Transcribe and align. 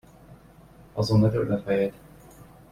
Azon 0.93 1.19
ne 1.21 1.29
törd 1.29 1.49
a 1.51 1.57
fejed! 1.61 1.93